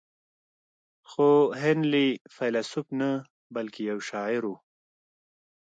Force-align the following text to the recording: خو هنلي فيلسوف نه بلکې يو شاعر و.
خو 1.09 1.29
هنلي 1.61 2.07
فيلسوف 2.35 2.87
نه 2.99 3.11
بلکې 3.55 3.81
يو 3.91 3.99
شاعر 4.09 4.41
و. 4.49 4.53